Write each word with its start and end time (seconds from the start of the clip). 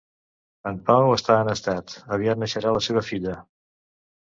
En 0.71 0.79
Pau 0.87 1.09
està 1.17 1.35
en 1.43 1.51
estat, 1.53 1.95
aviat 2.19 2.43
neixerà 2.45 2.75
la 2.79 2.83
seva 2.89 3.07
filla 3.13 3.39